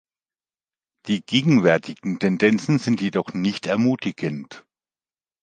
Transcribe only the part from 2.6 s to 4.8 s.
sind jedoch nicht ermutigend.